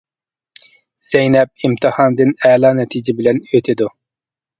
زەينەپ 1.09 1.51
ئىمتىھاندىن 1.69 2.31
ئەلا 2.47 2.71
نەتىجە 2.79 3.15
بىلەن 3.21 3.43
ئۆتىدۇ. 3.51 3.91